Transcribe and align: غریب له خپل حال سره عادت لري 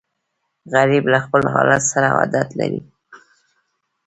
غریب 0.73 1.03
له 1.13 1.19
خپل 1.25 1.41
حال 1.53 1.69
سره 1.91 2.07
عادت 2.17 2.49
لري 2.59 2.81